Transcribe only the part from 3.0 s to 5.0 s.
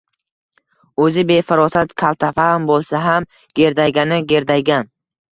ham gerdaygani gerdaygan.